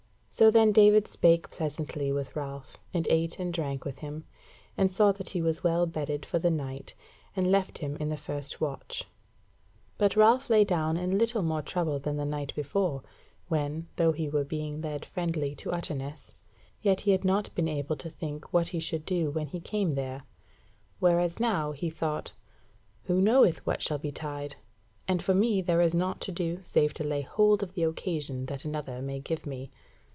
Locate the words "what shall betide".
23.65-24.55